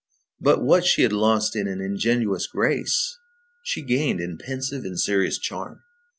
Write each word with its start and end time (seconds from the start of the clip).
But 0.39 0.63
what 0.63 0.83
she 0.83 1.03
had 1.03 1.13
lost 1.13 1.55
in 1.55 1.67
ingenuous 1.67 2.47
grace, 2.47 3.19
she 3.61 3.83
gained 3.83 4.19
in 4.19 4.39
pensive 4.39 4.83
and 4.83 4.99
serious 4.99 5.37
charm. 5.37 5.83